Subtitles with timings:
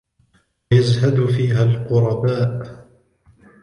[0.71, 2.85] وَيَزْهَدُ فِيهَا الْقُرَبَاءُ